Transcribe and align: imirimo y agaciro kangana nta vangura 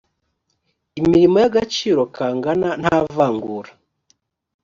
imirimo 1.01 1.35
y 1.41 1.45
agaciro 1.49 2.01
kangana 2.15 2.69
nta 2.81 2.97
vangura 3.15 3.71